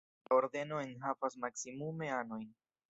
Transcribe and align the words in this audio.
La 0.29 0.35
Ordeno 0.39 0.79
enhavas 0.85 1.39
maksimume 1.47 2.13
anojn. 2.21 2.53